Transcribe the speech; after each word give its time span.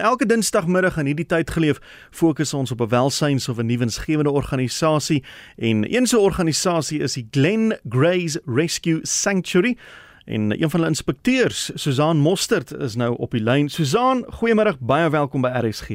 Elke 0.00 0.24
Dinsdagmiddag 0.24 0.94
in 0.96 1.10
hierdie 1.10 1.26
tyd 1.28 1.50
geleef, 1.52 1.76
fokus 2.16 2.54
ons 2.56 2.70
op 2.72 2.80
'n 2.80 2.88
welsyns 2.88 3.48
of 3.48 3.58
'n 3.58 3.66
nuwensgewende 3.66 4.30
organisasie 4.30 5.22
en 5.56 5.84
een 5.84 6.06
so 6.06 6.16
'n 6.18 6.24
organisasie 6.24 7.00
is 7.00 7.12
die 7.12 7.28
Glen 7.30 7.78
Grays 7.88 8.38
Rescue 8.46 9.00
Sanctuary. 9.02 9.76
En 10.24 10.62
een 10.62 10.70
van 10.70 10.80
hulle 10.80 10.86
inspekteurs, 10.86 11.70
Susan 11.74 12.16
Mostert, 12.16 12.72
is 12.72 12.94
nou 12.94 13.16
op 13.16 13.30
die 13.30 13.42
lyn. 13.42 13.68
Susan, 13.68 14.24
goeiemôre, 14.24 14.78
baie 14.80 15.10
welkom 15.10 15.40
by 15.40 15.48
RSG. 15.48 15.88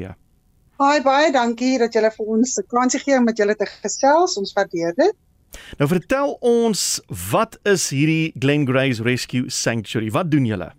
Hi, 0.77 1.01
baie 1.03 1.31
dankie 1.31 1.77
dat 1.77 1.93
julle 1.93 2.11
vir 2.11 2.25
ons 2.25 2.57
'n 2.57 2.67
kans 2.67 2.95
gee 2.95 3.17
om 3.17 3.23
met 3.23 3.37
julle 3.37 3.55
te 3.55 3.65
gesels. 3.65 4.37
Ons 4.37 4.53
waardeer 4.53 4.93
dit. 4.95 5.13
Nou 5.77 5.89
vertel 5.89 6.37
ons, 6.39 7.01
wat 7.31 7.59
is 7.63 7.89
hierdie 7.89 8.33
Glen 8.39 8.67
Grays 8.67 8.99
Rescue 8.99 9.49
Sanctuary? 9.49 10.11
Wat 10.11 10.31
doen 10.31 10.45
julle? 10.45 10.76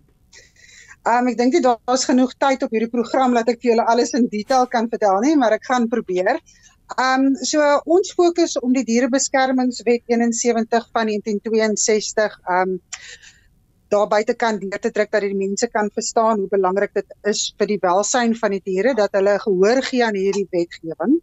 Um 1.07 1.29
ek 1.31 1.37
dink 1.39 1.53
dit 1.55 1.63
daar's 1.63 2.03
genoeg 2.05 2.33
tyd 2.43 2.63
op 2.65 2.73
hierdie 2.75 2.91
program 2.91 3.33
dat 3.37 3.47
ek 3.47 3.61
vir 3.61 3.71
julle 3.71 3.85
alles 3.87 4.11
in 4.17 4.27
detail 4.27 4.67
kan 4.67 4.89
vertel 4.91 5.21
nie, 5.23 5.35
maar 5.39 5.55
ek 5.55 5.63
gaan 5.69 5.87
probeer. 5.87 6.41
Um 6.99 7.35
so 7.45 7.63
ons 7.85 8.11
fokus 8.17 8.57
om 8.59 8.73
die 8.75 8.83
dierebeskermingswet 8.83 10.03
71 10.11 10.89
van 10.91 11.11
1962 11.13 12.39
um 12.59 12.79
daar 13.89 14.07
buite 14.09 14.35
kan 14.37 14.59
deur 14.61 14.79
te 14.81 14.91
druk 14.93 15.09
dat 15.11 15.23
die 15.25 15.37
mense 15.37 15.67
kan 15.67 15.89
verstaan 15.93 16.43
hoe 16.43 16.49
belangrik 16.51 16.93
dit 16.93 17.15
is 17.25 17.47
vir 17.57 17.71
die 17.71 17.79
welsyn 17.81 18.35
van 18.37 18.53
die 18.53 18.61
diere 18.65 18.93
dat 18.93 19.15
hulle 19.17 19.39
gehoor 19.41 19.81
gee 19.87 20.03
aan 20.05 20.19
hierdie 20.19 20.47
wetgewing. 20.51 21.19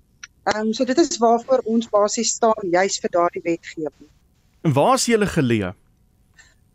Um 0.56 0.72
so 0.72 0.88
dit 0.88 0.98
is 0.98 1.18
waarvoor 1.20 1.66
ons 1.66 1.90
basies 1.92 2.32
staan 2.38 2.72
juis 2.72 2.98
vir 3.02 3.12
daardie 3.12 3.44
wetgewing. 3.44 4.08
En 4.64 4.72
waar 4.72 4.94
is 4.96 5.06
julle 5.06 5.28
geleë? 5.30 5.74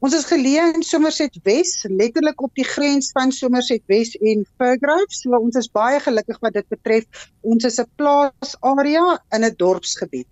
Ons 0.01 0.15
is 0.17 0.23
geleë 0.25 0.63
in 0.73 0.81
Somerset 0.81 1.35
Wes, 1.45 1.75
letterlik 1.85 2.39
op 2.41 2.55
die 2.57 2.65
grens 2.65 3.11
van 3.13 3.29
Somerset 3.29 3.83
Wes 3.91 4.15
en 4.17 4.39
Fairgrove. 4.57 5.13
So 5.13 5.37
ons 5.37 5.59
is 5.59 5.69
baie 5.69 5.99
gelukkig 6.01 6.39
wat 6.41 6.55
dit 6.57 6.65
betref. 6.73 7.27
Ons 7.45 7.67
is 7.69 7.77
'n 7.77 7.85
plaasarea 8.01 9.21
in 9.37 9.45
'n 9.45 9.53
dorpsgebied. 9.57 10.25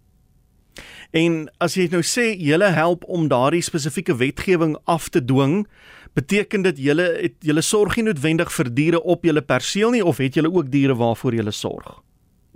En 1.14 1.52
as 1.60 1.76
jy 1.76 1.88
nou 1.92 2.02
sê 2.02 2.34
julle 2.34 2.72
help 2.74 3.04
om 3.06 3.28
daardie 3.28 3.62
spesifieke 3.62 4.16
wetgewing 4.16 4.76
af 4.86 5.10
te 5.10 5.22
dwing, 5.22 5.68
beteken 6.14 6.62
dit 6.64 6.78
julle 6.78 7.32
julle 7.40 7.62
sorg 7.62 7.96
nie 7.96 8.06
noodwendig 8.06 8.52
vir 8.52 8.74
diere 8.74 9.04
op 9.04 9.24
julle 9.24 9.42
perseel 9.42 9.92
nie 9.92 10.06
of 10.06 10.18
het 10.18 10.34
julle 10.34 10.52
ook 10.52 10.72
diere 10.72 10.96
waarvoor 10.96 11.34
julle 11.34 11.52
sorg? 11.52 12.02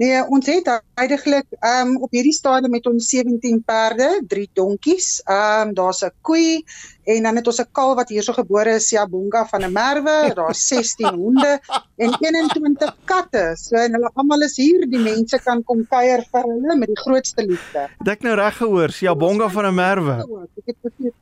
Nee, 0.01 0.23
ons 0.25 0.47
het 0.49 0.69
heidaglik 0.97 1.45
ehm 1.59 1.91
um, 1.93 1.97
op 2.01 2.15
hierdie 2.15 2.33
stadium 2.33 2.71
met 2.73 2.87
ons 2.89 3.09
17 3.13 3.59
perde, 3.61 4.07
3 4.27 4.49
donkies. 4.57 5.19
Ehm 5.21 5.67
um, 5.67 5.73
daar's 5.77 6.01
'n 6.01 6.09
koei 6.21 6.63
en 7.03 7.23
dan 7.23 7.35
het 7.35 7.47
ons 7.47 7.61
'n 7.61 7.69
kalf 7.71 7.95
wat 7.95 8.09
hierso 8.09 8.33
gebore 8.33 8.73
is, 8.75 8.87
Siabunga 8.87 9.45
van 9.45 9.61
'n 9.61 9.71
merwe. 9.71 10.33
Daar's 10.33 10.65
16 10.73 11.13
honde 11.13 11.59
en 11.97 12.17
21 12.19 12.95
katte. 13.05 13.53
So 13.55 13.75
en 13.75 13.93
hulle 13.93 14.09
almal 14.13 14.41
is 14.41 14.57
hier. 14.57 14.89
Die 14.89 14.99
mense 14.99 15.39
kan 15.39 15.63
kom 15.63 15.85
kuier 15.87 16.25
vir 16.31 16.41
hulle 16.41 16.75
met 16.75 16.87
die 16.87 17.01
grootste 17.05 17.45
liefde. 17.45 17.87
Het 17.99 18.07
ek 18.07 18.21
nou 18.21 18.35
reg 18.35 18.57
gehoor, 18.57 18.89
Siabunga 18.89 19.49
van 19.49 19.65
'n 19.65 19.75
merwe? 19.75 20.47
Ek 20.57 20.65
het 20.65 20.77
gesê 20.81 21.13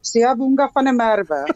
Siabunga 0.00 0.70
van 0.72 0.88
'n 0.88 0.96
merwe. 0.96 1.54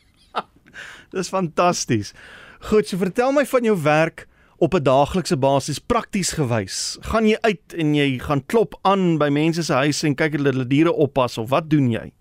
Dis 1.14 1.28
fantasties. 1.28 2.12
Goed, 2.60 2.86
so 2.86 2.96
vertel 2.96 3.32
my 3.32 3.46
van 3.46 3.62
jou 3.64 3.82
werk 3.82 4.29
op 4.60 4.74
'n 4.74 4.82
daaglikse 4.84 5.36
basis 5.36 5.78
prakties 5.78 6.32
gewys? 6.36 6.98
Gaan 7.00 7.26
jy 7.26 7.38
uit 7.40 7.74
en 7.76 7.94
jy 7.94 8.18
gaan 8.18 8.46
klop 8.46 8.78
aan 8.82 9.18
by 9.18 9.28
mense 9.28 9.62
se 9.62 9.72
huise 9.72 10.06
en 10.06 10.14
kyk 10.14 10.32
hulle 10.36 10.66
diere 10.66 10.92
oppas 10.92 11.38
of 11.38 11.48
wat 11.50 11.70
doen 11.70 11.90
jy? 11.90 12.12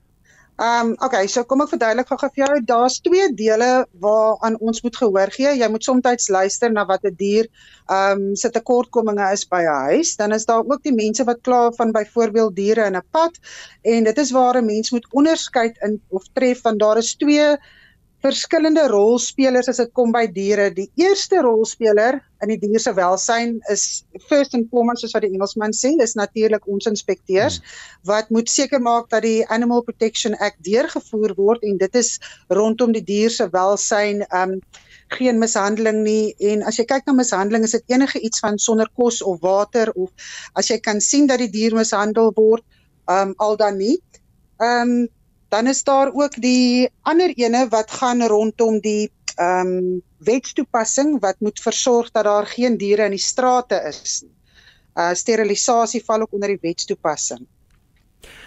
Ehm 0.59 0.87
um, 0.87 0.95
okay, 1.05 1.27
so 1.31 1.45
kom 1.47 1.61
ek 1.63 1.69
verduidelik 1.71 2.09
gou 2.11 2.27
vir 2.27 2.41
jou. 2.41 2.55
Daar's 2.67 2.97
twee 2.99 3.27
dele 3.41 3.67
waaraan 4.03 4.57
ons 4.59 4.81
moet 4.83 4.97
gehoor 5.01 5.31
gee. 5.31 5.53
Jy 5.55 5.69
moet 5.71 5.85
soms 5.87 6.27
luister 6.27 6.71
na 6.71 6.83
wat 6.89 7.05
'n 7.07 7.15
die 7.15 7.19
dier 7.21 7.47
ehm 7.87 8.23
um, 8.23 8.35
se 8.35 8.49
tekortkominge 8.51 9.31
is 9.31 9.45
by 9.47 9.61
'n 9.63 9.77
huis. 9.91 10.15
Dan 10.19 10.35
is 10.35 10.45
daar 10.45 10.63
ook 10.67 10.83
die 10.83 10.95
mense 10.95 11.23
wat 11.23 11.39
kla 11.47 11.71
van 11.77 11.95
byvoorbeeld 11.95 12.55
diere 12.55 12.87
in 12.91 12.97
'n 12.97 13.07
pad 13.11 13.39
en 13.83 14.03
dit 14.03 14.17
is 14.17 14.31
waar 14.31 14.59
'n 14.59 14.65
mens 14.65 14.91
moet 14.91 15.07
onderskei 15.11 15.71
in 15.87 16.01
of 16.09 16.27
tref 16.33 16.61
van 16.61 16.77
daar 16.77 16.97
is 16.97 17.15
twee 17.15 17.55
verskillende 18.23 18.83
rolspelers 18.91 19.69
as 19.71 19.79
dit 19.79 19.91
kom 19.95 20.11
by 20.11 20.25
diere. 20.35 20.67
Die 20.75 20.89
eerste 20.99 21.39
rolspeler 21.45 22.19
in 22.43 22.51
die 22.51 22.57
dier 22.59 22.81
se 22.83 22.91
welsyn 22.95 23.57
is 23.71 24.03
first 24.27 24.55
and 24.57 24.67
foremost 24.71 25.03
soos 25.03 25.15
wat 25.15 25.23
die 25.23 25.31
Engelsman 25.31 25.75
sê, 25.75 25.93
is 26.03 26.17
natuurlik 26.19 26.67
ons 26.67 26.87
inspekteurs 26.91 27.59
hmm. 27.59 27.77
wat 28.11 28.31
moet 28.35 28.51
seker 28.51 28.83
maak 28.83 29.09
dat 29.13 29.23
die 29.27 29.43
Animal 29.47 29.83
Protection 29.87 30.35
Act 30.39 30.59
deurgevoer 30.67 31.35
word 31.39 31.63
en 31.67 31.79
dit 31.79 31.99
is 31.99 32.17
rondom 32.51 32.95
die 32.95 33.05
dier 33.05 33.31
se 33.31 33.47
welsyn 33.55 34.25
um 34.35 34.59
geen 35.15 35.39
mishandeling 35.41 36.03
nie 36.05 36.35
en 36.51 36.61
as 36.69 36.77
jy 36.77 36.85
kyk 36.85 37.07
na 37.07 37.15
mishandeling 37.17 37.63
is 37.65 37.73
dit 37.73 37.95
enige 37.95 38.19
iets 38.21 38.43
van 38.43 38.59
sonder 38.61 38.89
kos 38.99 39.23
of 39.25 39.39
water 39.41 39.89
of 39.95 40.11
as 40.59 40.69
jy 40.69 40.77
kan 40.83 40.99
sien 41.01 41.25
dat 41.27 41.41
die 41.41 41.49
dier 41.49 41.75
mishandel 41.75 42.29
word 42.35 42.65
um 43.09 43.33
al 43.41 43.57
dan 43.57 43.79
nie. 43.79 43.97
Um 44.61 45.07
Dan 45.49 45.67
is 45.67 45.83
daar 45.83 46.11
ook 46.13 46.35
die 46.41 46.89
ander 47.01 47.33
ene 47.35 47.67
wat 47.69 47.91
gaan 47.91 48.21
rondom 48.21 48.79
die 48.79 49.11
ehm 49.35 49.67
um, 49.67 50.01
wetstoepassing 50.19 51.19
wat 51.23 51.39
moet 51.39 51.59
versorg 51.59 52.11
dat 52.11 52.23
daar 52.23 52.45
geen 52.45 52.77
diere 52.77 53.05
in 53.07 53.15
die 53.15 53.23
strate 53.23 53.79
is. 53.87 54.23
Uh 54.95 55.13
sterilisasie 55.13 56.03
val 56.05 56.21
ook 56.21 56.33
onder 56.33 56.51
die 56.51 56.59
wetstoepassing. 56.61 57.47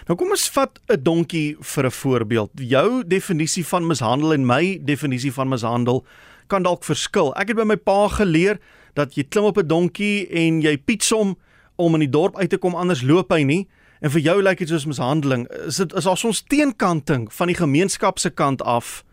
Nou 0.07 0.17
kom 0.19 0.33
ons 0.35 0.49
vat 0.53 0.79
'n 0.87 1.01
donkie 1.03 1.55
vir 1.59 1.85
'n 1.85 1.91
voorbeeld. 1.91 2.51
Jou 2.55 3.03
definisie 3.07 3.65
van 3.65 3.87
mishandel 3.87 4.33
en 4.33 4.45
my 4.45 4.79
definisie 4.83 5.33
van 5.33 5.49
mishandel 5.49 6.05
kan 6.47 6.63
dalk 6.63 6.83
verskil. 6.83 7.33
Ek 7.35 7.47
het 7.47 7.57
by 7.57 7.63
my 7.63 7.77
pa 7.77 8.07
geleer 8.07 8.59
dat 8.93 9.15
jy 9.15 9.23
klim 9.23 9.43
op 9.43 9.57
'n 9.57 9.67
donkie 9.67 10.27
en 10.29 10.61
jy 10.61 10.77
piets 10.77 11.09
hom 11.09 11.37
om 11.75 11.93
in 11.93 11.99
die 11.99 12.09
dorp 12.09 12.37
uit 12.37 12.49
te 12.49 12.57
kom 12.57 12.75
anders 12.75 13.01
loop 13.01 13.31
hy 13.31 13.43
nie. 13.43 13.67
En 14.03 14.11
vir 14.11 14.19
jou 14.19 14.41
lyk 14.43 14.59
dit 14.59 14.67
soos 14.67 14.85
mishandeling. 14.89 15.45
Is 15.67 15.79
dit 15.79 15.93
is 15.95 16.03
daar 16.03 16.23
ons 16.27 16.41
teenkanting 16.51 17.29
van 17.31 17.47
die 17.47 17.55
gemeenskap 17.55 18.19
se 18.19 18.29
kant 18.29 18.61
af 18.61 19.03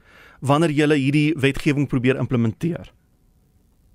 wanneer 0.41 0.73
jy 0.75 0.89
hierdie 0.97 1.28
wetgewing 1.39 1.87
probeer 1.87 2.19
implementeer? 2.19 2.91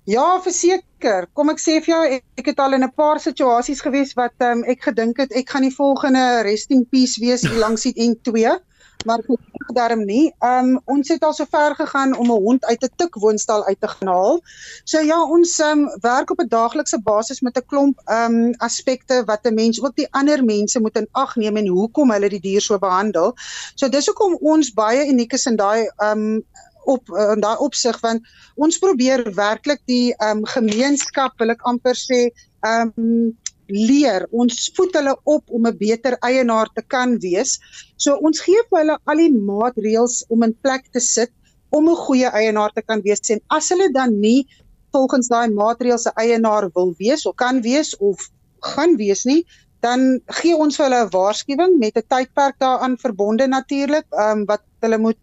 Ja, 0.06 0.38
verseker. 0.40 1.26
Kom 1.34 1.50
ek 1.50 1.60
sê 1.60 1.80
vir 1.82 1.92
jou, 1.92 2.20
ek 2.38 2.48
het 2.52 2.60
al 2.62 2.78
in 2.78 2.84
'n 2.86 2.94
paar 2.96 3.20
situasies 3.20 3.82
gewees 3.82 4.14
wat 4.14 4.32
um, 4.40 4.62
ek 4.64 4.88
gedink 4.88 5.18
het 5.18 5.32
ek 5.34 5.50
gaan 5.50 5.66
die 5.66 5.74
volgende 5.74 6.42
resting 6.46 6.86
peace 6.88 7.20
wees 7.20 7.42
langs 7.42 7.82
die 7.82 7.92
N2 7.92 8.56
maar 9.04 9.20
gelukkig 9.66 9.74
daarom 9.74 10.04
nie. 10.04 10.32
Um, 10.40 10.80
ons 10.86 11.08
het 11.08 11.22
al 11.22 11.34
so 11.34 11.44
ver 11.50 11.74
gegaan 11.74 12.16
om 12.16 12.26
'n 12.30 12.42
hond 12.42 12.64
uit 12.64 12.82
'n 12.82 12.90
tik 12.96 13.14
woonstal 13.14 13.64
uit 13.64 13.80
te 13.80 13.88
haal. 14.00 14.40
So 14.84 15.00
ja, 15.00 15.22
ons 15.22 15.58
um, 15.58 15.88
werk 16.00 16.30
op 16.30 16.40
'n 16.40 16.48
daaglikse 16.48 17.00
basis 17.02 17.40
met 17.40 17.56
'n 17.56 17.66
klomp 17.66 18.00
um, 18.06 18.54
aspekte 18.58 19.24
wat 19.24 19.44
'n 19.44 19.54
mens 19.54 19.82
ook 19.82 19.96
die 19.96 20.08
ander 20.10 20.44
mense 20.44 20.80
moet 20.80 20.96
in 20.96 21.08
ag 21.12 21.36
neem 21.36 21.56
en 21.56 21.66
hoekom 21.66 22.10
hulle 22.10 22.28
die 22.28 22.40
dier 22.40 22.60
so 22.60 22.78
behandel. 22.78 23.34
So 23.74 23.88
dis 23.88 24.06
hoekom 24.06 24.36
ons 24.40 24.72
baie 24.72 25.06
uniek 25.06 25.32
is 25.32 25.46
in 25.46 25.56
daai 25.56 25.90
um, 26.02 26.44
op 26.84 27.08
in 27.08 27.40
daai 27.40 27.56
opsig 27.58 28.00
want 28.00 28.22
ons 28.54 28.78
probeer 28.78 29.34
werklik 29.34 29.80
die 29.86 30.14
um, 30.22 30.44
gemeenskap 30.44 31.32
wil 31.38 31.50
ek 31.50 31.62
amper 31.62 31.94
sê 31.94 32.30
um, 32.62 33.36
leer. 33.68 34.26
Ons 34.30 34.70
voed 34.76 34.94
hulle 34.94 35.16
op 35.24 35.50
om 35.50 35.66
'n 35.66 35.76
beter 35.78 36.16
eienaar 36.20 36.68
te 36.74 36.82
kan 36.82 37.18
wees. 37.18 37.58
So 37.96 38.14
ons 38.14 38.40
gee 38.40 38.62
vir 38.70 38.78
hulle 38.78 38.98
al 39.04 39.16
die 39.16 39.32
maatreëls 39.32 40.24
om 40.28 40.42
in 40.42 40.54
plek 40.62 40.92
te 40.92 41.00
sit 41.00 41.30
om 41.70 41.88
'n 41.88 41.96
goeie 42.06 42.30
eienaar 42.30 42.72
te 42.72 42.82
kan 42.82 43.02
wees. 43.02 43.30
En 43.30 43.40
as 43.48 43.68
hulle 43.68 43.90
dan 43.92 44.20
nie 44.20 44.46
volgens 44.92 45.28
daai 45.28 45.48
maatreëls 45.50 46.02
se 46.02 46.12
eienaar 46.14 46.70
wil 46.74 46.94
wees 46.98 47.26
of 47.26 47.34
kan 47.36 47.60
wees 47.62 47.96
of 47.96 48.30
gaan 48.60 48.96
wees 48.96 49.24
nie, 49.24 49.44
dan 49.80 50.20
gee 50.40 50.56
ons 50.56 50.76
vir 50.76 50.86
hulle 50.86 51.04
'n 51.04 51.10
waarskuwing 51.10 51.78
met 51.78 51.96
'n 51.96 52.08
tydperk 52.08 52.56
daaraan 52.58 52.96
verbonde 52.98 53.46
natuurlik, 53.46 54.06
ehm 54.10 54.38
um, 54.38 54.44
wat 54.46 54.62
hulle 54.80 54.98
moet 54.98 55.18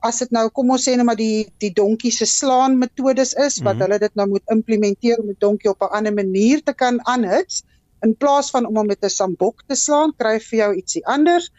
as 0.00 0.18
dit 0.18 0.30
nou 0.30 0.48
kom 0.50 0.70
ons 0.70 0.84
sê 0.84 0.96
net 0.96 1.06
maar 1.06 1.18
die 1.18 1.48
die 1.62 1.72
donkie 1.72 2.12
se 2.12 2.26
slaan 2.26 2.78
metodes 2.78 3.32
is 3.34 3.58
wat 3.58 3.74
mm 3.74 3.80
-hmm. 3.80 3.80
hulle 3.82 3.98
dit 3.98 4.14
nou 4.14 4.28
moet 4.28 4.42
implementeer 4.50 5.18
om 5.18 5.28
'n 5.28 5.36
donkie 5.38 5.70
op 5.70 5.82
'n 5.82 5.94
ander 5.98 6.14
manier 6.14 6.62
te 6.62 6.74
kan 6.74 7.00
aanhits 7.06 7.62
in 8.02 8.16
plaas 8.16 8.50
van 8.50 8.66
om 8.66 8.76
hom 8.76 8.86
met 8.86 9.04
'n 9.04 9.08
sambok 9.08 9.62
te 9.66 9.74
slaan 9.74 10.12
kry 10.16 10.38
vir 10.40 10.58
jou 10.58 10.74
ietsie 10.74 11.06
anders. 11.06 11.50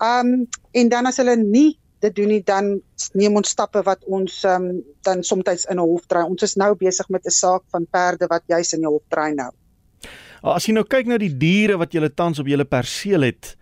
Um 0.00 0.48
en 0.72 0.88
dan 0.88 1.06
as 1.06 1.16
hulle 1.16 1.36
nie 1.36 1.78
dit 2.00 2.14
doen 2.16 2.28
nie 2.28 2.42
dan 2.42 2.80
neem 3.12 3.36
ons 3.36 3.48
stappe 3.48 3.82
wat 3.82 4.04
ons 4.06 4.44
um 4.44 4.82
dan 5.02 5.22
soms 5.22 5.66
in 5.66 5.76
'n 5.76 5.78
hof 5.78 6.06
dry. 6.06 6.22
Ons 6.22 6.42
is 6.42 6.56
nou 6.56 6.74
besig 6.74 7.08
met 7.08 7.26
'n 7.26 7.30
saak 7.30 7.62
van 7.70 7.86
perde 7.90 8.26
wat 8.26 8.42
juis 8.46 8.72
in 8.72 8.80
die 8.80 8.88
hof 8.88 9.02
dry 9.08 9.32
nou. 9.32 9.50
As 10.42 10.66
jy 10.66 10.72
nou 10.72 10.84
kyk 10.84 11.06
na 11.06 11.18
die 11.18 11.36
diere 11.36 11.76
wat 11.76 11.92
jy 11.92 12.08
tans 12.08 12.38
op 12.38 12.46
jou 12.46 12.64
perseel 12.64 13.20
het, 13.20 13.56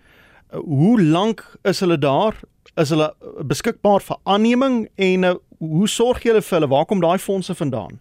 hoe 0.52 1.02
lank 1.02 1.42
is 1.64 1.80
hulle 1.80 1.98
daar? 1.98 2.38
Is 2.78 2.92
hulle 2.94 3.08
beskikbaar 3.50 4.04
vir 4.06 4.18
aanneming 4.24 4.82
en 4.96 5.24
uh, 5.26 5.34
hoe 5.58 5.88
sorg 5.90 6.22
julle 6.26 6.42
vir 6.42 6.58
hulle? 6.58 6.70
Waar 6.70 6.86
kom 6.86 7.02
daai 7.02 7.18
fondse 7.18 7.54
vandaan? 7.54 7.98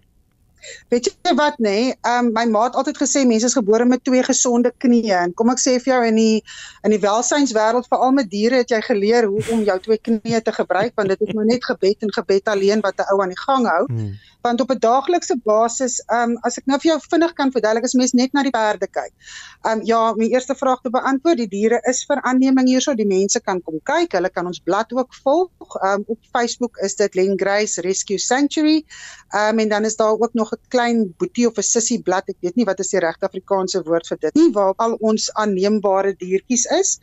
Weet 0.90 1.10
jy 1.10 1.34
wat 1.36 1.58
nê? 1.60 1.66
Nee? 1.70 1.96
Um 2.12 2.32
my 2.36 2.46
ma 2.52 2.64
het 2.68 2.78
altyd 2.80 3.02
gesê 3.02 3.26
mense 3.28 3.46
is 3.46 3.58
gebore 3.58 3.86
met 3.86 4.04
twee 4.04 4.24
gesonde 4.24 4.72
knieë 4.86 5.24
en 5.26 5.34
kom 5.34 5.52
ek 5.54 5.62
sê 5.64 5.78
vir 5.84 5.94
jou 5.94 6.02
in 6.12 6.20
die 6.20 6.44
in 6.88 6.96
die 6.96 7.02
welsynswêreld 7.04 7.90
veral 7.92 8.16
met 8.16 8.30
diere 8.32 8.64
het 8.64 8.72
jy 8.74 8.82
geleer 8.86 9.30
hoe 9.32 9.44
om 9.54 9.66
jou 9.68 9.78
twee 9.88 10.00
knieë 10.10 10.42
te 10.44 10.56
gebruik 10.56 10.96
want 10.96 11.14
dit 11.14 11.28
is 11.28 11.36
maar 11.36 11.50
net 11.50 11.66
gebed 11.66 12.08
en 12.08 12.14
gebed 12.20 12.54
alleen 12.56 12.82
wat 12.86 13.00
'n 13.00 13.14
ou 13.14 13.22
aan 13.22 13.36
die 13.36 13.44
gang 13.46 13.68
hou. 13.68 13.84
Hmm 13.88 14.16
want 14.48 14.62
op 14.62 14.72
'n 14.72 14.80
daaglikse 14.80 15.38
basis, 15.44 16.00
ehm 16.06 16.32
um, 16.32 16.38
as 16.48 16.58
ek 16.58 16.66
nou 16.66 16.80
vir 16.80 16.92
jou 16.92 17.00
vinnig 17.10 17.34
kan 17.34 17.52
verduidelik, 17.52 17.84
as 17.84 17.94
mens 17.94 18.14
net 18.14 18.34
na 18.34 18.44
die 18.44 18.56
perde 18.56 18.88
kyk. 18.88 19.14
Ehm 19.62 19.80
um, 19.80 19.86
ja, 19.92 20.14
my 20.14 20.28
eerste 20.32 20.56
vraag 20.56 20.82
te 20.82 20.90
beantwoord, 20.90 21.38
die 21.38 21.52
diere 21.58 21.80
is 21.92 22.04
vir 22.10 22.22
aanneming 22.22 22.68
hierso, 22.68 22.94
die 22.96 23.08
mense 23.08 23.40
kan 23.40 23.62
kom 23.62 23.80
kyk, 23.84 24.14
hulle 24.18 24.30
kan 24.30 24.46
ons 24.46 24.62
blad 24.70 24.94
ook 24.94 25.14
volg. 25.24 25.80
Ehm 25.82 25.94
um, 26.00 26.04
op 26.08 26.20
Facebook 26.36 26.78
is 26.78 26.96
dit 26.96 27.16
Len 27.16 27.36
Grace 27.40 27.82
Rescue 27.82 28.18
Sanctuary. 28.18 28.84
Ehm 29.30 29.54
um, 29.54 29.60
en 29.60 29.70
dan 29.70 29.86
is 29.86 29.96
daar 29.96 30.16
ook 30.20 30.34
nog 30.34 30.57
'n 30.58 30.72
klein 30.74 31.04
boetie 31.20 31.48
of 31.48 31.58
'n 31.58 31.64
sissie 31.64 32.02
blad, 32.04 32.30
ek 32.30 32.42
weet 32.42 32.56
nie 32.56 32.66
wat 32.66 32.80
is 32.80 32.90
die 32.94 33.00
regte 33.00 33.30
Afrikaanse 33.30 33.84
woord 33.84 34.08
vir 34.08 34.18
dit 34.26 34.36
nie, 34.36 34.50
waar 34.54 34.74
al 34.78 34.98
ons 35.00 35.30
aanneembare 35.34 36.16
diertjies 36.16 36.66
is. 36.80 37.00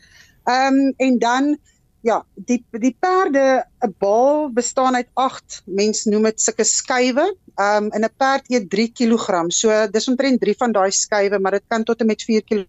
Ehm 0.46 0.74
um, 0.74 0.92
en 0.98 1.18
dan 1.18 1.56
Ja, 2.04 2.18
die 2.36 2.58
die 2.82 2.92
perde 3.00 3.64
'n 3.80 3.94
bal 3.98 4.50
bestaan 4.52 4.94
uit 4.94 5.08
8, 5.14 5.62
mens 5.64 6.04
noem 6.04 6.28
dit 6.28 6.40
sulke 6.40 6.64
skuwe. 6.64 7.24
Um 7.56 7.88
en 7.96 8.04
'n 8.04 8.12
perd 8.18 8.50
eet 8.52 8.68
3 8.70 8.92
kg. 8.92 9.48
So 9.48 9.70
dis 9.88 10.08
omtrent 10.08 10.40
3 10.40 10.54
van 10.58 10.72
daai 10.72 10.90
skuwe, 10.90 11.38
maar 11.40 11.56
dit 11.56 11.64
kan 11.68 11.84
tot 11.84 12.00
en 12.00 12.06
met 12.06 12.22
4 12.22 12.44
kg 12.44 12.66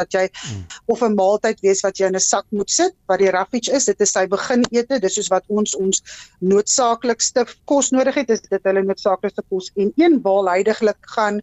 wat 0.00 0.16
jy 0.16 0.26
hmm. 0.32 0.64
of 0.86 1.04
'n 1.06 1.14
maaltyd 1.18 1.60
wees 1.66 1.84
wat 1.86 2.00
jy 2.00 2.10
in 2.10 2.16
'n 2.16 2.26
sak 2.26 2.46
moet 2.50 2.70
sit. 2.70 2.96
Wat 3.06 3.20
die 3.22 3.30
roughage 3.30 3.72
is, 3.72 3.84
dit 3.84 4.00
is 4.00 4.12
sy 4.16 4.26
beginete, 4.26 5.00
dis 5.00 5.14
soos 5.14 5.30
wat 5.30 5.44
ons 5.48 5.76
ons 5.76 6.02
noodsaaklikste 6.40 7.46
kos 7.64 7.90
nodig 7.90 8.14
het, 8.22 8.30
is 8.30 8.40
dit 8.40 8.64
hulle 8.64 8.82
noodsaaklikste 8.82 9.46
kos 9.48 9.70
en 9.76 9.92
een 9.96 10.20
bal 10.22 10.48
heidaglik 10.48 11.00
gaan 11.16 11.40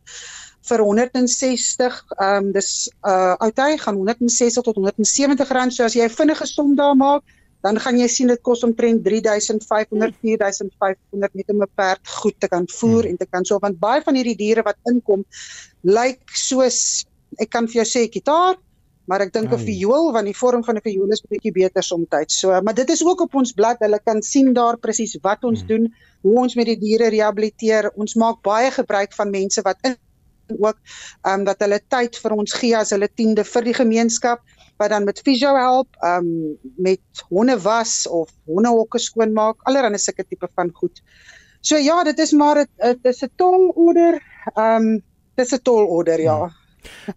vir 0.68 0.83
160 0.83 1.98
ehm 2.18 2.48
um, 2.48 2.51
dis 2.56 2.71
uh 3.07 3.36
outy 3.45 3.77
gaan 3.83 4.00
160 4.01 4.63
tot 4.68 4.75
170 4.75 5.51
rand 5.57 5.74
so 5.74 5.83
as 5.88 5.95
jy 5.95 6.06
'n 6.06 6.18
vinnige 6.19 6.48
som 6.48 6.75
daar 6.75 6.95
maak 6.95 7.24
dan 7.65 7.80
gaan 7.83 7.98
jy 8.00 8.07
sien 8.07 8.31
dit 8.31 8.42
kos 8.42 8.63
omtrent 8.68 9.04
3500 9.06 10.15
4500 10.21 11.33
net 11.39 11.50
om 11.54 11.62
'n 11.63 11.71
perd 11.75 12.04
goed 12.21 12.39
te 12.39 12.48
kan 12.48 12.68
voer 12.80 13.04
hmm. 13.04 13.12
en 13.12 13.18
te 13.18 13.27
kan 13.31 13.45
so 13.45 13.59
want 13.59 13.80
baie 13.80 14.01
van 14.01 14.15
hierdie 14.15 14.39
diere 14.44 14.63
wat 14.63 14.77
inkom 14.92 15.25
lyk 15.83 16.21
soos 16.33 17.06
ek 17.39 17.50
kan 17.50 17.68
vir 17.68 17.83
jou 17.83 17.85
sê 17.85 18.07
gitaar 18.12 18.57
maar 19.07 19.24
ek 19.24 19.31
dink 19.33 19.53
'n 19.56 19.65
viool 19.69 20.12
want 20.15 20.27
die 20.27 20.35
vorm 20.35 20.63
van 20.68 20.75
'n 20.75 20.83
viool 20.83 21.12
is 21.15 21.24
bietjie 21.24 21.53
beter 21.56 21.83
soms. 21.83 22.09
So, 22.39 22.62
maar 22.62 22.74
dit 22.74 22.89
is 22.89 23.03
ook 23.03 23.21
op 23.21 23.35
ons 23.35 23.51
blad. 23.51 23.79
Hulle 23.79 24.00
kan 24.03 24.21
sien 24.21 24.53
daar 24.53 24.77
presies 24.77 25.18
wat 25.21 25.44
ons 25.44 25.59
hmm. 25.59 25.68
doen, 25.68 25.94
hoe 26.21 26.35
ons 26.44 26.56
met 26.56 26.65
die 26.65 26.77
diere 26.77 27.07
rehabiliteer. 27.09 27.91
Ons 27.95 28.15
maak 28.15 28.41
baie 28.41 28.71
gebruik 28.71 29.13
van 29.13 29.29
mense 29.29 29.62
wat 29.62 29.77
in 29.81 29.95
ook 30.47 30.77
ehm 31.21 31.39
um, 31.39 31.44
dat 31.44 31.59
hulle 31.59 31.79
tyd 31.88 32.15
vir 32.18 32.31
ons 32.31 32.53
gee 32.53 32.75
as 32.75 32.91
hulle 32.91 33.09
tiende 33.15 33.44
vir 33.44 33.63
die 33.63 33.73
gemeenskap 33.73 34.39
wat 34.77 34.89
dan 34.89 35.03
met 35.03 35.19
fisio 35.19 35.56
help, 35.56 35.88
ehm 36.01 36.27
um, 36.27 36.57
met 36.77 37.23
honde 37.30 37.57
was 37.62 38.07
of 38.07 38.30
hondehokke 38.45 39.00
skoonmaak, 39.00 39.56
allerlei 39.63 39.97
sulke 39.97 40.23
tipe 40.27 40.47
van 40.56 40.71
goed. 40.73 41.01
So 41.62 41.77
ja, 41.77 42.03
dit 42.03 42.19
is 42.19 42.31
maar 42.31 42.65
dit 42.65 43.06
is 43.06 43.23
'n 43.23 43.31
tolorder. 43.35 44.21
Ehm 44.56 44.75
um, 44.75 45.03
dis 45.35 45.53
'n 45.53 45.62
tolorder 45.62 46.21
ja. 46.21 46.39
Hmm. 46.44 46.66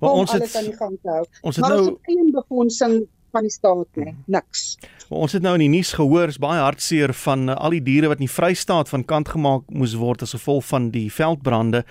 Maar 0.00 0.11
ons 0.11 0.32
het 0.32 0.52
die 0.52 0.76
gang 0.76 0.99
hou. 1.08 1.25
Ons 1.40 1.56
het 1.56 1.67
nou 1.69 1.96
geen 2.08 2.31
befondsing 2.34 3.00
van 3.31 3.46
die 3.46 3.52
staat 3.52 3.99
nie, 3.99 4.08
hmm. 4.08 4.22
niks. 4.26 4.78
Maar 5.08 5.26
ons 5.26 5.34
het 5.37 5.44
nou 5.44 5.55
in 5.58 5.64
die 5.64 5.72
nuus 5.76 5.93
gehoor, 5.99 6.32
is 6.32 6.40
baie 6.43 6.62
hartseer 6.62 7.14
van 7.25 7.49
uh, 7.50 7.56
al 7.56 7.76
die 7.76 7.82
diere 7.87 8.11
wat 8.11 8.22
in 8.22 8.26
die 8.26 8.34
Vrystaat 8.34 8.90
van 8.90 9.06
kant 9.06 9.31
gemaak 9.34 9.69
moes 9.70 9.94
word 9.99 10.25
as 10.26 10.34
gevolg 10.37 10.67
van 10.70 10.90
die 10.94 11.08
veldbrande. 11.14 11.84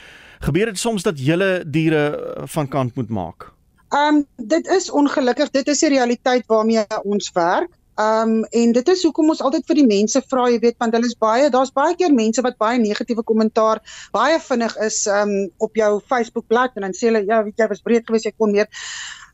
Gebeur 0.44 0.72
dit 0.72 0.80
soms 0.80 1.08
dat 1.08 1.20
julle 1.20 1.64
diere 1.68 2.04
uh, 2.12 2.48
van 2.52 2.68
kant 2.72 3.00
moet 3.00 3.10
maak? 3.10 3.50
Ehm 3.90 4.22
um, 4.22 4.26
dit 4.38 4.68
is 4.70 4.92
ongelukkig, 4.94 5.50
dit 5.50 5.68
is 5.68 5.80
die 5.82 5.90
realiteit 5.96 6.46
waarmee 6.48 6.86
ons 7.04 7.32
werk. 7.34 7.72
Ehm 8.00 8.34
um, 8.34 8.44
en 8.62 8.72
dit 8.72 8.90
is 8.94 9.02
hoekom 9.04 9.30
ons 9.34 9.42
altyd 9.44 9.66
vir 9.68 9.80
die 9.82 9.88
mense 9.88 10.22
vra, 10.32 10.46
jy 10.48 10.60
weet, 10.64 10.78
want 10.80 10.94
hulle 10.96 11.10
is 11.10 11.18
baie, 11.20 11.50
daar's 11.52 11.74
baie 11.76 11.96
keer 12.00 12.14
mense 12.16 12.44
wat 12.46 12.56
baie 12.62 12.80
negatiewe 12.80 13.26
kommentaar 13.28 13.82
baie 14.16 14.38
vinnig 14.46 14.76
is 14.86 15.02
ehm 15.08 15.34
um, 15.36 15.50
op 15.68 15.76
jou 15.76 15.92
Facebook 16.12 16.48
bladsy 16.48 16.80
en 16.80 16.88
dan 16.88 16.96
sê 16.96 17.10
hulle 17.10 17.26
ja, 17.28 17.42
weet 17.44 17.60
jy, 17.60 17.68
was 17.74 17.84
breed 17.84 18.08
geweest, 18.08 18.30
jy 18.30 18.36
kon 18.38 18.56
meer. 18.56 18.70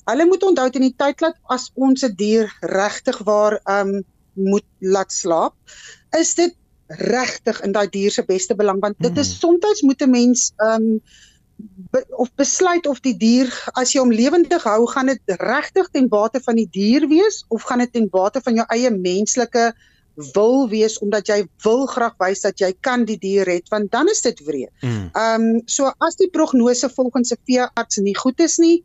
Hulle 0.09 0.25
moet 0.29 0.43
onthou 0.49 0.65
in 0.71 0.87
die 0.87 0.95
tyd 0.97 1.21
dat 1.21 1.37
as 1.53 1.69
ons 1.75 2.05
'n 2.07 2.15
dier 2.17 2.49
regtig 2.73 3.21
waar 3.29 3.59
ehm 3.63 3.95
um, 3.95 4.03
moet 4.35 4.65
laat 4.81 5.13
slaap, 5.13 5.53
is 6.17 6.33
dit 6.35 6.57
regtig 6.87 7.61
in 7.65 7.71
daai 7.71 7.87
dier 7.89 8.11
se 8.11 8.25
beste 8.25 8.55
belang 8.55 8.81
want 8.81 8.97
dit 8.99 9.17
is 9.17 9.31
hmm. 9.31 9.61
soms 9.61 9.81
moet 9.81 10.01
'n 10.01 10.09
mens 10.09 10.51
ehm 10.57 10.89
um, 10.89 11.01
be, 11.91 12.03
of 12.09 12.31
besluit 12.35 12.87
of 12.87 13.01
die 13.05 13.15
dier 13.17 13.51
as 13.73 13.93
jy 13.93 14.03
hom 14.03 14.13
lewendig 14.13 14.63
hou, 14.67 14.85
gaan 14.91 15.11
dit 15.11 15.35
regtig 15.41 15.89
ten 15.93 16.07
bate 16.11 16.41
van 16.43 16.55
die 16.59 16.69
dier 16.71 17.07
wees 17.11 17.43
of 17.49 17.63
gaan 17.67 17.83
dit 17.83 17.93
ten 17.93 18.09
bate 18.11 18.41
van 18.45 18.61
jou 18.61 18.65
eie 18.75 18.91
menslike 18.91 19.73
wil 20.33 20.69
wees 20.71 20.97
omdat 21.03 21.27
jy 21.27 21.41
wil 21.65 21.85
graag 21.91 22.15
wys 22.23 22.45
dat 22.45 22.59
jy 22.63 22.71
kan 22.87 23.03
die 23.07 23.17
dier 23.19 23.47
red 23.47 23.67
want 23.73 23.91
dan 23.91 24.07
is 24.11 24.23
dit 24.23 24.39
wreed. 24.47 24.71
Hmm. 24.81 25.09
Ehm 25.11 25.41
mm. 25.41 25.55
um, 25.55 25.61
so 25.65 25.91
as 25.99 26.15
die 26.15 26.29
prognose 26.31 26.89
volgens 26.89 27.31
'n 27.31 27.41
veearts 27.45 27.97
nie 27.97 28.15
goed 28.15 28.39
is 28.39 28.57
nie, 28.57 28.83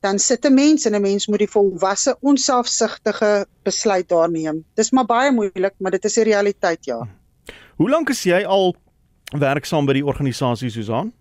dan 0.00 0.18
sit 0.18 0.44
'n 0.44 0.54
mens 0.54 0.86
en 0.86 0.94
'n 0.94 1.02
mens 1.02 1.26
moet 1.26 1.38
die 1.38 1.50
volwasse 1.50 2.16
onselfsugtige 2.20 3.46
besluit 3.62 4.08
daar 4.08 4.30
neem. 4.30 4.64
Dis 4.74 4.90
maar 4.90 5.06
baie 5.06 5.32
moeilik, 5.32 5.74
maar 5.78 5.90
dit 5.90 6.04
is 6.04 6.14
die 6.14 6.24
realiteit 6.24 6.84
ja. 6.84 6.98
Hmm. 6.98 7.18
Hoe 7.76 7.90
lank 7.90 8.10
is 8.10 8.22
jy 8.22 8.44
al 8.44 8.74
werksaam 9.38 9.86
by 9.86 9.92
die 9.92 10.04
organisasie 10.04 10.70
Susan? 10.70 11.12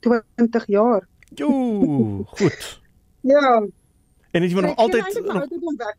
20 0.00 0.66
jaar. 0.66 1.06
Jo, 1.34 2.24
goed. 2.26 2.80
ja. 3.20 3.66
En 4.30 4.42
het 4.42 4.50
jy 4.50 4.60
nog 4.60 4.76
altyd 4.76 5.16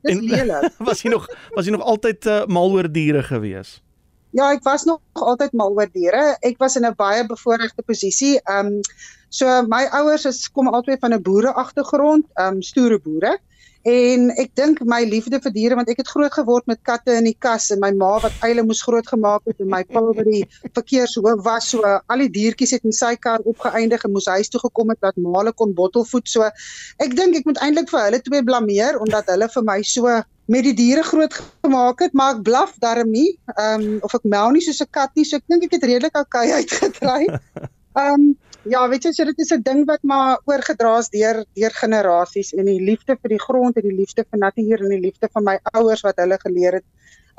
en, 0.01 0.67
was 0.87 1.01
jy 1.01 1.09
nog 1.11 1.27
was 1.51 1.65
jy 1.67 1.71
nog 1.71 1.83
altyd 1.83 2.25
uh, 2.25 2.45
mal 2.45 2.71
oor 2.71 2.87
diere 2.91 3.23
gewees? 3.23 3.81
Ja, 4.31 4.53
ek 4.55 4.63
was 4.63 4.85
nog 4.87 5.01
altyd 5.19 5.51
mal 5.51 5.75
oor 5.75 5.89
diere. 5.91 6.37
Ek 6.39 6.55
was 6.63 6.77
in 6.79 6.87
'n 6.87 6.95
baie 6.95 7.25
bevoordeelde 7.27 7.83
posisie. 7.85 8.39
Ehm 8.43 8.65
um, 8.65 8.79
so 9.29 9.61
my 9.67 9.83
ouers 9.91 10.25
is 10.25 10.47
kom 10.51 10.67
altyd 10.67 10.99
van 10.99 11.13
'n 11.13 11.21
boere 11.21 11.51
agtergrond, 11.53 12.25
ehm 12.33 12.55
um, 12.55 12.61
stoere 12.61 12.99
boere. 12.99 13.39
En 13.87 14.27
ek 14.37 14.51
dink 14.53 14.81
my 14.85 14.99
liefde 15.09 15.39
vir 15.41 15.53
diere 15.55 15.75
want 15.79 15.89
ek 15.89 16.03
het 16.03 16.09
groot 16.13 16.33
geword 16.33 16.67
met 16.69 16.81
katte 16.85 17.15
in 17.17 17.25
die 17.25 17.37
kas 17.39 17.71
en 17.73 17.79
my 17.81 17.89
ma 17.97 18.11
wat 18.21 18.43
eile 18.45 18.61
moes 18.61 18.83
grootgemaak 18.85 19.47
het 19.49 19.63
en 19.63 19.71
my 19.73 19.81
pa 19.89 20.03
wat 20.05 20.27
die 20.27 20.43
verkeershoof 20.75 21.41
was 21.47 21.71
so 21.73 21.81
al 21.81 22.21
die 22.21 22.29
diertjies 22.29 22.75
het 22.77 22.85
in 22.85 22.93
sy 22.93 23.15
kar 23.17 23.41
opgeëindig 23.41 24.05
en 24.05 24.13
moes 24.13 24.29
huis 24.29 24.53
toe 24.53 24.61
gekom 24.61 24.93
het 24.93 25.01
dat 25.01 25.17
male 25.17 25.53
kon 25.57 25.73
bottelvoed 25.73 26.29
so 26.29 26.45
ek 27.01 27.17
dink 27.17 27.39
ek 27.41 27.49
moet 27.49 27.63
eintlik 27.65 27.89
vir 27.89 28.05
hulle 28.05 28.21
twee 28.21 28.43
blameer 28.45 29.01
omdat 29.01 29.33
hulle 29.33 29.49
vir 29.49 29.65
my 29.71 29.79
so 29.81 30.21
met 30.51 30.67
die 30.67 30.75
diere 30.77 31.01
groot 31.07 31.33
gemaak 31.65 32.05
het 32.05 32.13
maar 32.13 32.37
ek 32.37 32.45
blaf 32.45 32.77
darm 32.85 33.09
nie 33.09 33.31
ehm 33.55 33.81
um, 33.81 33.97
of 34.05 34.13
ek 34.13 34.29
mel 34.29 34.53
nie 34.53 34.61
soos 34.61 34.85
'n 34.85 34.93
kat 34.93 35.09
nie 35.17 35.25
so 35.25 35.41
ek 35.41 35.49
dink 35.49 35.65
ek 35.65 35.77
het 35.79 35.89
redelik 35.89 36.21
okay 36.21 36.53
uitgedry 36.61 37.25
ehm 37.25 38.13
um, 38.13 38.29
Ja, 38.69 38.83
weet 38.89 39.07
jy, 39.07 39.11
so 39.17 39.25
dit 39.25 39.39
is 39.39 39.51
'n 39.51 39.63
ding 39.65 39.85
wat 39.87 40.03
maar 40.03 40.37
oorgedra 40.45 40.97
is 40.99 41.09
deur 41.09 41.45
deur 41.57 41.73
generasies 41.73 42.53
en 42.53 42.65
die 42.65 42.81
liefde 42.81 43.17
vir 43.21 43.29
die 43.29 43.39
grond 43.39 43.77
en 43.77 43.87
die 43.87 43.97
liefde 43.97 44.25
vir 44.29 44.39
natuur 44.39 44.83
en 44.83 44.89
die 44.89 44.99
liefde 45.01 45.29
van 45.33 45.43
my 45.43 45.59
ouers 45.73 46.01
wat 46.01 46.17
hulle 46.17 46.37
geleer 46.37 46.73
het 46.73 46.85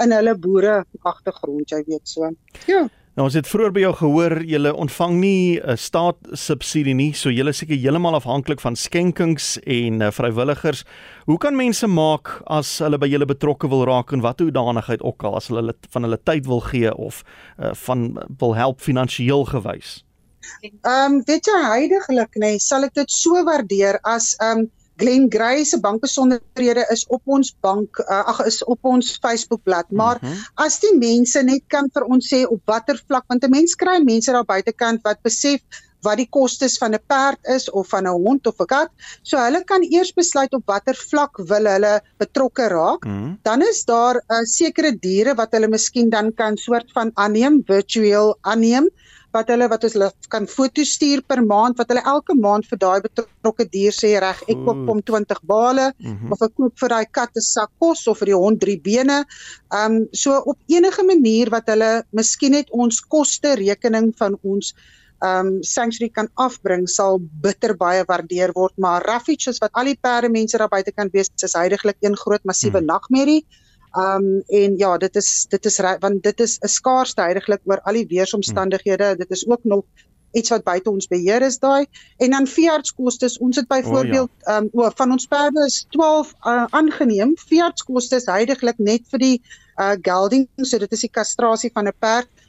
in 0.03 0.11
hulle 0.11 0.35
boere 0.35 0.85
agtergrond, 1.03 1.71
jy 1.71 1.85
weet 1.87 2.09
so. 2.09 2.31
Ja. 2.67 2.89
Nou 3.15 3.27
ons 3.29 3.35
het 3.35 3.47
vroeër 3.47 3.73
by 3.73 3.81
jou 3.81 3.93
gehoor 3.93 4.35
jy 4.49 4.71
ontvang 4.71 5.15
nie 5.21 5.61
'n 5.61 5.71
uh, 5.71 5.77
staatssubsidie 5.77 6.95
nie, 6.95 7.13
so 7.13 7.31
jy 7.31 7.47
is 7.49 7.59
seker 7.59 7.77
heeltemal 7.77 8.15
afhanklik 8.15 8.61
van 8.61 8.75
skenkings 8.75 9.59
en 9.67 10.01
uh, 10.01 10.11
vrywilligers. 10.11 10.85
Hoe 11.27 11.39
kan 11.39 11.55
mense 11.55 11.87
maak 11.87 12.43
as 12.47 12.79
hulle 12.79 12.99
by 12.99 13.07
julle 13.07 13.27
betrokke 13.27 13.69
wil 13.69 13.85
raak 13.85 14.13
en 14.13 14.23
watter 14.23 14.47
hoedanigheid 14.47 15.03
ook 15.03 15.23
al 15.25 15.37
as 15.37 15.49
hulle 15.49 15.75
van 15.91 16.03
hulle 16.03 16.19
tyd 16.25 16.47
wil 16.47 16.61
gee 16.61 16.95
of 16.97 17.23
uh, 17.59 17.75
van 17.75 18.19
wil 18.39 18.55
help 18.55 18.81
finansiëel 18.81 19.45
gewys? 19.45 20.03
Ehm 20.63 21.13
um, 21.13 21.23
weet 21.27 21.47
jy 21.47 21.59
heidaglik 21.65 22.39
nê, 22.39 22.55
nee, 22.55 22.59
sal 22.59 22.85
ek 22.85 22.95
dit 22.95 23.11
so 23.11 23.45
waardeer 23.49 24.01
as 24.03 24.35
ehm 24.39 24.65
um, 24.65 24.71
Glen 25.03 25.31
Gray 25.31 25.65
se 25.65 25.81
bankbesonderhede 25.81 26.87
is 26.93 27.07
op 27.09 27.23
ons 27.25 27.55
bank 27.65 27.99
uh, 28.05 28.21
ag 28.33 28.43
is 28.47 28.61
op 28.65 28.79
ons 28.87 29.17
Facebookblad 29.23 29.91
maar 29.91 30.19
mm 30.21 30.29
-hmm. 30.29 30.43
as 30.55 30.79
die 30.81 30.97
mense 30.99 31.43
net 31.43 31.63
kan 31.67 31.89
vir 31.95 32.05
ons 32.05 32.29
sê 32.35 32.45
op 32.47 32.61
watter 32.65 33.01
vlak 33.07 33.25
want 33.27 33.45
'n 33.45 33.51
mens 33.51 33.75
kry 33.75 33.99
mense 34.05 34.33
daar 34.33 34.45
buitekant 34.45 35.03
wat 35.03 35.23
besef 35.23 35.61
wat 36.03 36.19
die 36.19 36.29
kostes 36.31 36.79
van 36.79 36.95
'n 36.95 37.05
perd 37.07 37.39
is 37.57 37.71
of 37.71 37.89
van 37.89 38.07
'n 38.07 38.21
hond 38.27 38.47
of 38.47 38.61
'n 38.61 38.67
kat 38.67 38.91
so 39.23 39.37
hulle 39.39 39.65
kan 39.65 39.83
eers 39.83 40.13
besluit 40.13 40.53
op 40.53 40.67
watter 40.67 40.95
vlak 40.95 41.37
wil 41.37 41.65
hulle 41.75 41.95
betrokke 42.19 42.69
raak 42.69 43.05
mm 43.05 43.13
-hmm. 43.13 43.39
dan 43.43 43.63
is 43.63 43.85
daar 43.85 44.17
'n 44.17 44.35
uh, 44.35 44.45
sekere 44.45 44.99
diere 44.99 45.35
wat 45.35 45.53
hulle 45.53 45.69
miskien 45.69 46.11
dan 46.11 46.35
kan 46.35 46.57
soort 46.57 46.93
van 46.93 47.11
aanneem 47.15 47.63
virtueel 47.67 48.37
aanneem 48.41 48.91
wat 49.33 49.51
hulle 49.53 49.69
wat 49.73 49.85
ons 49.89 50.29
kan 50.33 50.47
foto 50.55 50.85
stuur 50.85 51.23
per 51.27 51.41
maand 51.45 51.79
wat 51.81 51.93
hulle 51.93 52.05
elke 52.15 52.37
maand 52.39 52.69
vir 52.71 52.81
daai 52.85 53.01
betrokke 53.07 53.67
dier 53.75 53.95
sê 53.97 54.13
reg 54.25 54.43
ek 54.47 54.65
koop 54.67 54.83
hom 54.91 55.03
20 55.11 55.43
bale 55.53 55.87
mm 55.93 56.15
-hmm. 56.15 56.33
of 56.33 56.43
ek 56.47 56.55
koop 56.57 56.75
vir 56.83 56.95
daai 56.95 57.07
kat 57.19 57.31
'n 57.37 57.47
sak 57.49 57.71
kos 57.81 58.07
of 58.09 58.19
vir 58.19 58.33
die 58.33 58.41
hond 58.45 58.61
drie 58.61 58.81
bene. 58.81 59.25
Ehm 59.73 59.97
um, 59.97 60.09
so 60.13 60.37
op 60.53 60.59
enige 60.69 61.03
manier 61.13 61.51
wat 61.51 61.67
hulle 61.67 61.93
miskien 62.13 62.53
net 62.53 62.69
ons 62.71 63.01
koste 63.01 63.55
rekening 63.57 64.13
van 64.17 64.39
ons 64.43 64.75
ehm 65.23 65.47
um, 65.47 65.63
sanctuary 65.63 66.11
kan 66.11 66.29
afbring 66.35 66.89
sal 66.89 67.19
bitter 67.43 67.77
baie 67.77 68.05
waardeer 68.09 68.53
word 68.55 68.75
maar 68.77 69.05
refuges 69.07 69.61
wat 69.63 69.71
al 69.73 69.85
die 69.85 69.99
perde 70.07 70.29
mense 70.29 70.59
daar 70.59 70.69
buite 70.69 70.93
kan 70.93 71.09
wees 71.13 71.31
is 71.49 71.55
heidaglik 71.55 71.97
een 72.01 72.17
groot 72.17 72.45
massiewe 72.45 72.79
hmm. 72.79 72.87
nagmerrie. 72.87 73.45
Um, 73.93 74.43
en 74.49 74.77
ja, 74.77 74.97
dit 74.99 75.17
is 75.17 75.47
dit 75.49 75.65
is 75.69 75.81
want 76.01 76.23
dit 76.23 76.41
is 76.41 76.59
'n 76.61 76.69
skaarste 76.69 77.21
heidaglik 77.21 77.61
oor 77.65 77.81
al 77.83 77.93
die 77.93 78.07
weeromstandighede. 78.07 79.05
Hmm. 79.05 79.19
Dit 79.19 79.31
is 79.31 79.47
ook 79.47 79.65
nog 79.65 79.85
iets 80.33 80.51
wat 80.51 80.65
buite 80.65 80.91
ons 80.91 81.07
beheer 81.07 81.43
is 81.43 81.59
daai 81.59 81.87
en 82.17 82.31
dan 82.31 82.47
veeartskoste 82.47 83.29
ons 83.41 83.57
het 83.57 83.69
byvoorbeeld 83.69 84.31
oh, 84.31 84.45
ja. 84.47 84.57
um, 84.57 84.93
van 84.97 85.11
ons 85.11 85.27
perde 85.27 85.65
is 85.67 85.85
12 85.91 86.33
uh, 86.33 86.65
aangeneem 86.71 87.35
veeartskoste 87.37 88.17
is 88.17 88.29
heidaglik 88.31 88.79
net 88.79 89.05
vir 89.13 89.19
die 89.19 89.37
uh, 89.77 89.93
gelding 90.01 90.49
so 90.57 90.79
dit 90.79 90.93
is 90.93 91.05
die 91.07 91.13
kastrasie 91.13 91.71
van 91.75 91.89
'n 91.89 91.97
perd 91.99 92.42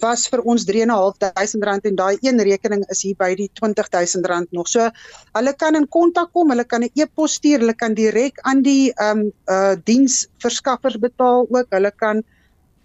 was 0.00 0.26
vir 0.30 0.42
ons 0.44 0.64
3.500 0.68 1.64
rand 1.64 1.86
en 1.88 1.96
daai 1.96 2.16
een 2.20 2.40
rekening 2.40 2.84
is 2.92 3.02
hier 3.02 3.16
by 3.18 3.34
die 3.34 3.48
20000 3.54 4.26
rand 4.26 4.52
nog. 4.52 4.68
So 4.68 4.90
hulle 5.36 5.54
kan 5.56 5.76
in 5.76 5.88
kontak 5.88 6.32
kom, 6.32 6.50
hulle 6.50 6.64
kan 6.64 6.84
'n 6.84 6.90
e-pos 6.94 7.34
stuur, 7.34 7.60
hulle 7.60 7.74
kan 7.74 7.94
direk 7.94 8.38
aan 8.42 8.62
die 8.62 8.92
ehm 8.92 9.18
um, 9.18 9.32
uh 9.48 9.74
diensverskaffers 9.84 10.98
betaal 10.98 11.46
ook. 11.48 11.66
Hulle 11.70 11.90
kan 11.90 12.22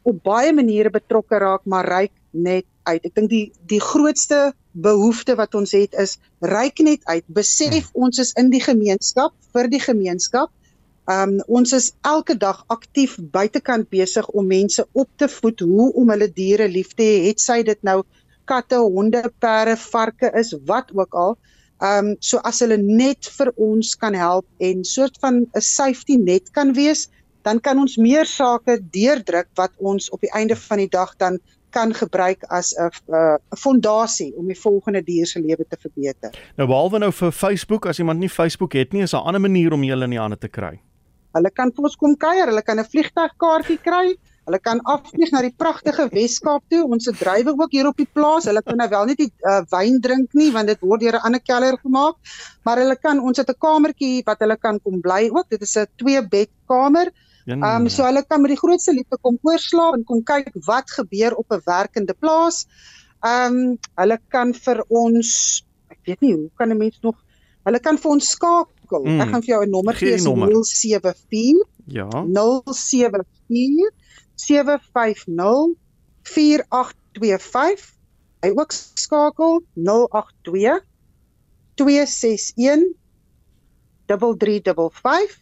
op 0.03 0.23
baie 0.23 0.53
maniere 0.53 0.89
betrokke 0.89 1.37
raak, 1.37 1.61
maar 1.65 1.85
ryk 1.85 2.11
net 2.31 2.65
uit. 2.83 3.05
Ek 3.05 3.15
dink 3.15 3.29
die 3.29 3.51
die 3.67 3.81
grootste 3.81 4.53
behoefte 4.71 5.35
wat 5.35 5.55
ons 5.55 5.71
het 5.71 5.93
is 5.93 6.17
ryk 6.39 6.79
net 6.79 7.03
uit. 7.05 7.23
Besef 7.27 7.91
hmm. 7.91 8.03
ons 8.07 8.17
is 8.19 8.33
in 8.39 8.49
die 8.49 8.63
gemeenskap 8.63 9.33
vir 9.53 9.67
die 9.67 9.83
gemeenskap 9.83 10.49
Um 11.11 11.37
ons 11.47 11.73
is 11.73 11.91
elke 12.07 12.35
dag 12.37 12.63
aktief 12.73 13.15
buitekant 13.33 13.89
besig 13.89 14.27
om 14.37 14.47
mense 14.47 14.83
op 14.91 15.09
te 15.17 15.27
voed 15.27 15.63
hoe 15.65 15.87
om 15.97 16.11
hulle 16.13 16.27
diere 16.33 16.67
lief 16.69 16.93
te 16.93 17.03
hê. 17.07 17.15
Het 17.29 17.41
sy 17.41 17.61
dit 17.67 17.79
nou 17.87 18.01
katte, 18.49 18.77
honde, 18.77 19.23
perde, 19.39 19.77
varke 19.91 20.31
is 20.37 20.53
wat 20.69 20.91
ook 20.95 21.17
al. 21.23 21.37
Um 21.81 22.13
so 22.19 22.41
as 22.47 22.61
hulle 22.61 22.77
net 22.77 23.29
vir 23.37 23.49
ons 23.57 23.95
kan 24.03 24.13
help 24.17 24.45
en 24.59 24.85
soort 24.85 25.17
van 25.23 25.41
'n 25.41 25.61
safety 25.61 26.19
net 26.21 26.51
kan 26.51 26.73
wees, 26.77 27.09
dan 27.41 27.59
kan 27.59 27.79
ons 27.79 27.97
meer 27.97 28.25
sake 28.25 28.77
deurdruk 28.93 29.49
wat 29.55 29.73
ons 29.77 30.09
op 30.09 30.21
die 30.21 30.33
einde 30.37 30.55
van 30.55 30.77
die 30.77 30.91
dag 30.91 31.15
dan 31.17 31.39
kan 31.71 31.93
gebruik 31.93 32.43
as 32.49 32.75
'n 32.77 32.89
'n 33.09 33.57
fondasie 33.57 34.33
om 34.37 34.47
die 34.47 34.59
volgende 34.59 35.01
dier 35.03 35.25
se 35.25 35.39
lewe 35.39 35.65
te 35.67 35.77
verbeter. 35.79 36.29
Nou 36.57 36.67
behalwe 36.67 36.99
nou 36.99 37.11
vir 37.11 37.31
Facebook, 37.31 37.85
as 37.85 37.99
iemand 37.99 38.19
nie 38.19 38.29
Facebook 38.29 38.73
het 38.73 38.93
nie, 38.93 39.01
is 39.01 39.11
daar 39.11 39.21
'n 39.21 39.27
ander 39.27 39.41
manier 39.41 39.73
om 39.73 39.83
julle 39.83 40.03
in 40.03 40.09
die 40.09 40.19
hande 40.19 40.37
te 40.37 40.49
kry. 40.49 40.79
Hulle 41.35 41.51
kan 41.51 41.71
vir 41.71 41.87
ons 41.87 41.95
kom 41.95 42.15
kuier, 42.15 42.47
hulle 42.51 42.61
kan 42.61 42.79
'n 42.79 42.91
vliegtuigkaartjie 42.93 43.79
kry. 43.83 44.17
Hulle 44.47 44.59
kan 44.59 44.79
afvlieg 44.89 45.31
na 45.31 45.41
die 45.45 45.53
pragtige 45.53 46.07
Weskaap 46.11 46.63
toe. 46.69 46.81
Ons 46.83 47.05
se 47.05 47.11
drywe 47.13 47.53
ook 47.53 47.71
hier 47.71 47.87
op 47.87 47.97
die 47.97 48.09
plaas. 48.09 48.47
Hulle 48.49 48.61
kan 48.65 48.77
nou 48.77 48.89
wel 48.89 49.05
nie 49.05 49.15
die 49.15 49.29
uh, 49.45 49.61
wyn 49.71 49.99
drink 50.01 50.33
nie 50.33 50.49
want 50.51 50.67
dit 50.67 50.81
word 50.81 51.01
deur 51.01 51.15
'n 51.19 51.25
ander 51.29 51.39
keller 51.39 51.77
gemaak, 51.77 52.15
maar 52.65 52.77
hulle 52.77 52.95
kan 52.95 53.19
ons 53.19 53.37
het 53.37 53.49
'n 53.49 53.59
kamertjie 53.59 54.23
wat 54.25 54.39
hulle 54.39 54.57
kan 54.57 54.79
kom 54.79 55.01
bly 55.01 55.29
ook. 55.29 55.49
Dit 55.49 55.61
is 55.61 55.77
'n 55.77 55.87
twee 55.97 56.21
bed 56.21 56.49
kamer. 56.67 57.11
Ehm 57.47 57.63
um, 57.63 57.89
so 57.89 58.03
hulle 58.03 58.23
kan 58.23 58.41
met 58.41 58.51
die 58.51 58.61
grootste 58.63 58.93
liefde 58.93 59.17
kom 59.21 59.37
oorslaap 59.41 59.95
en 59.95 60.03
kom 60.03 60.23
kyk 60.23 60.51
wat 60.65 60.91
gebeur 60.91 61.35
op 61.35 61.51
'n 61.51 61.61
werkende 61.65 62.13
plaas. 62.13 62.65
Ehm 63.23 63.55
um, 63.55 63.77
hulle 63.95 64.17
kan 64.29 64.53
vir 64.53 64.83
ons 64.89 65.63
ek 65.89 65.99
weet 66.05 66.21
nie 66.21 66.33
hoe 66.33 66.49
kan 66.57 66.69
'n 66.69 66.77
mens 66.77 66.99
nog 67.01 67.15
hulle 67.65 67.79
kan 67.79 67.97
vir 67.97 68.11
ons 68.11 68.29
skakel 68.29 68.80
skakel. 68.91 69.07
Mm. 69.07 69.21
Ek 69.23 69.29
gaan 69.31 69.43
vir 69.43 69.53
jou 69.53 69.63
'n 69.65 69.69
nommer 69.69 69.95
gee, 69.95 70.17
074 70.17 71.65
Ja. 71.87 72.09
074 72.27 73.91
750 74.35 75.75
4825. 76.23 77.95
Hy 78.41 78.49
ook 78.55 78.71
skakel 78.71 79.63
082 79.73 80.85
261 81.75 82.93
3355. 84.05 85.39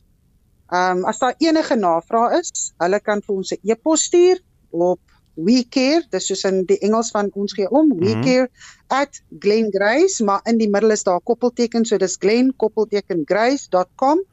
Ehm 0.69 0.97
um, 0.97 1.05
as 1.05 1.17
daar 1.19 1.33
enige 1.37 1.75
navrae 1.75 2.39
is, 2.39 2.73
hulle 2.77 2.99
kan 2.99 3.21
vir 3.21 3.35
ons 3.35 3.51
'n 3.51 3.59
e-pos 3.63 4.03
stuur 4.03 4.41
op 4.69 4.99
we 5.45 5.63
care 5.69 6.03
dis 6.09 6.27
soos 6.27 6.43
in 6.43 6.65
die 6.65 6.79
Engels 6.79 7.11
van 7.11 7.29
ons 7.33 7.53
gee 7.53 7.69
om 7.69 7.89
we 7.89 7.95
mm 7.95 8.11
-hmm. 8.11 8.23
care 8.23 8.49
at 8.87 9.21
Glen 9.39 9.71
Grace 9.71 10.23
maar 10.23 10.41
in 10.43 10.57
die 10.57 10.69
middel 10.69 10.91
is 10.91 11.03
daar 11.03 11.21
koppelteken 11.21 11.85
so 11.85 11.97
dis 11.97 12.15
Glen 12.19 12.53
koppelteken 12.55 13.21
grace.com 13.25 14.25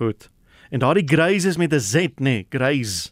Goed. 0.00 0.30
En 0.70 0.78
daardie 0.78 1.08
Grace 1.08 1.48
is 1.48 1.56
met 1.56 1.72
'n 1.74 1.80
Z 1.80 1.94
nê, 1.94 2.08
nee, 2.16 2.46
Grace. 2.48 3.10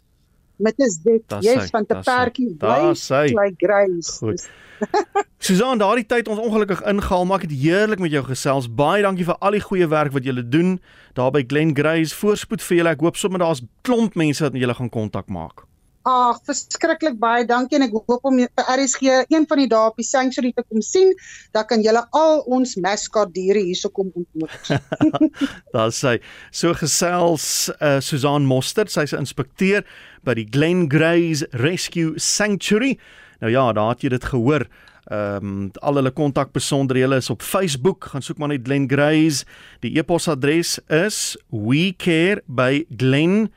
Met 0.57 0.75
'n 0.77 0.89
Z. 0.91 1.05
Jy's 1.41 1.71
van 1.71 1.85
'n 1.89 2.03
perdjie 2.03 2.55
bly 2.55 2.95
like 3.43 3.55
Grace. 3.57 4.13
Goed. 4.19 4.49
Susan, 5.39 5.79
daardie 5.79 6.07
tyd 6.07 6.29
ons 6.29 6.39
ongelukkig 6.39 6.83
ingehaal, 6.83 7.25
maar 7.25 7.37
ek 7.43 7.51
het 7.51 7.61
heerlik 7.61 7.99
met 7.99 8.11
jou 8.11 8.25
gesels. 8.25 8.75
Baie 8.75 9.03
dankie 9.03 9.25
vir 9.25 9.37
al 9.39 9.51
die 9.51 9.61
goeie 9.61 9.89
werk 9.89 10.13
wat 10.13 10.25
julle 10.25 10.49
doen 10.49 10.81
daar 11.13 11.31
by 11.31 11.45
Glen 11.47 11.77
Grace. 11.77 12.15
Voorspoed 12.15 12.63
vir 12.63 12.77
julle. 12.77 12.89
Ek 12.89 13.01
hoop 13.01 13.17
sommer 13.17 13.39
daar's 13.39 13.63
klomp 13.83 14.15
mense 14.15 14.43
wat 14.43 14.53
met 14.53 14.61
julle 14.61 14.75
gaan 14.75 14.91
kontak 14.91 15.29
maak. 15.29 15.68
Ag, 16.09 16.39
verskriklik 16.49 17.19
baie 17.21 17.43
dankie 17.45 17.77
en 17.77 17.83
ek 17.85 17.93
hoop 17.93 18.25
om 18.25 18.39
vir 18.41 18.49
RSG 18.73 19.29
een 19.29 19.45
van 19.49 19.59
die 19.61 19.69
dae 19.69 19.91
op 19.91 19.99
die 20.01 20.07
sanctuary 20.09 20.55
te 20.57 20.63
kom 20.65 20.81
sien. 20.85 21.11
Dan 21.53 21.67
kan 21.69 21.83
julle 21.85 22.01
al 22.17 22.41
ons 22.49 22.77
mascot 22.81 23.29
diere 23.35 23.61
hierso 23.67 23.91
kom 23.93 24.09
ontmoet. 24.17 24.73
Daar 25.77 25.93
sê 25.93 26.17
so 26.49 26.73
gesels 26.79 27.69
uh, 27.77 28.01
Susan 28.01 28.49
Mostert, 28.49 28.91
sy's 28.95 29.13
'n 29.13 29.21
inspekteur 29.27 29.85
by 30.25 30.35
die 30.39 30.49
Glen 30.49 30.89
Grace 30.89 31.45
Rescue 31.53 32.17
Sanctuary. 32.17 32.97
Nou 33.45 33.53
ja, 33.53 33.73
daar 33.73 33.89
het 33.93 34.03
jy 34.03 34.09
dit 34.17 34.25
gehoor. 34.25 34.65
Ehm 35.13 35.45
um, 35.45 35.71
al 35.81 35.95
hulle 36.01 36.11
kontakbesonderhede 36.11 37.17
is 37.21 37.31
op 37.31 37.43
Facebook. 37.43 38.05
Gaan 38.13 38.23
soek 38.25 38.39
maar 38.39 38.49
net 38.49 38.65
Glen 38.65 38.89
Grace. 38.89 39.45
Die 39.85 39.99
e-posadres 39.99 40.79
is 40.89 41.37
wecare@glen.com 41.53 43.53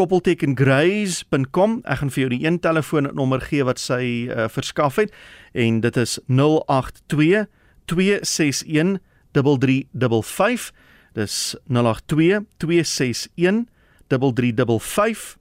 koppeltekengrace.com. 0.00 1.80
Ek 1.84 2.00
gaan 2.00 2.12
vir 2.14 2.22
jou 2.22 2.30
die 2.32 2.44
een 2.46 2.58
telefoonnommer 2.64 3.42
gee 3.44 3.66
wat 3.68 3.80
sy 3.82 4.04
uh, 4.32 4.46
verskaf 4.48 4.96
het 5.00 5.12
en 5.52 5.82
dit 5.84 5.96
is 6.00 6.16
082 6.28 7.44
261 7.90 8.96
3355. 9.36 10.70
Dis 11.18 11.36
082 11.68 12.46
261 12.62 13.66
3355 14.08 15.36